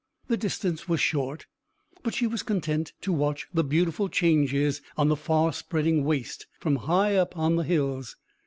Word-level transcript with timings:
The 0.29 0.35
distance 0.35 0.89
was 0.89 0.99
short, 0.99 1.45
but 2.01 2.15
she 2.15 2.25
was 2.25 2.41
content 2.41 2.93
to 3.01 3.13
watch 3.13 3.47
the 3.53 3.63
beautiful 3.63 4.09
changes 4.09 4.81
on 4.97 5.09
the 5.09 5.15
far 5.15 5.53
spreading 5.53 6.03
waste 6.05 6.47
from 6.59 6.77
high 6.77 7.15
up 7.15 7.37
on 7.37 7.55
the 7.55 7.63
hills. 7.63 8.15